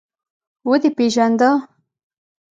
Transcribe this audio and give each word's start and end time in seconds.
_ودې 0.67 0.89
پېژانده؟ 0.97 1.49